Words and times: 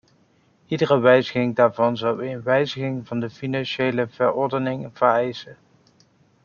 Iedere 0.67 0.99
wijziging 0.99 1.55
daarvan 1.55 1.97
zou 1.97 2.27
een 2.29 2.41
wijziging 2.43 3.07
van 3.07 3.19
de 3.19 3.29
financiële 3.29 4.07
verordeningen 4.07 4.91
vereisen. 4.93 5.57